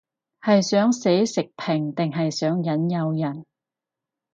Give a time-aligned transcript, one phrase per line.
[0.41, 3.45] 係想寫食評定係想引誘人